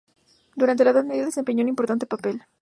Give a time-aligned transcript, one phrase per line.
[0.55, 2.41] Durante la Edad Media desempeñó un importante papel.